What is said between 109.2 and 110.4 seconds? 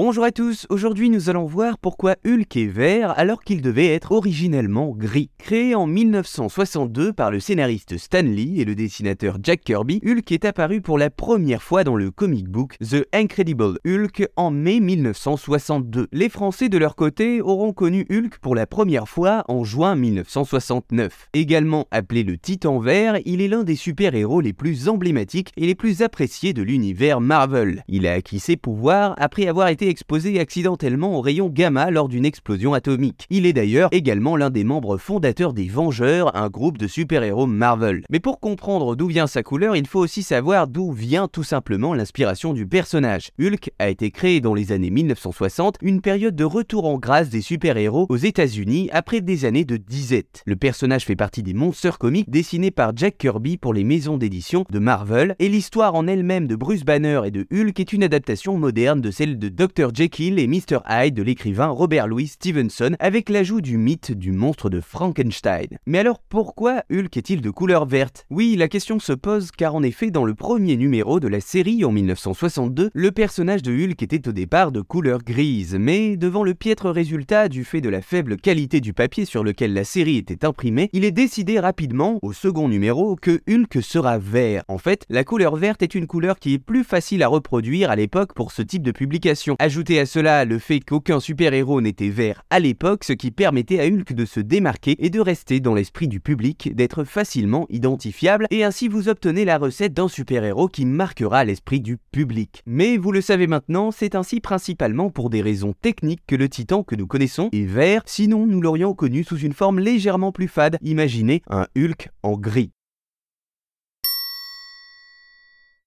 sous une forme légèrement